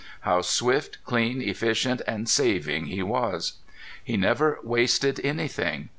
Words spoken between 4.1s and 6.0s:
never wasted anything.